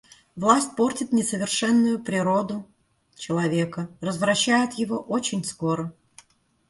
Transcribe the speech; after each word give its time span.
Власть 0.35 0.75
портит 0.75 1.11
несовершенную 1.13 1.99
природу 2.03 2.67
человека, 3.15 3.87
развращает 4.01 4.73
его 4.73 4.97
очень 4.97 5.45
скоро. 5.45 5.93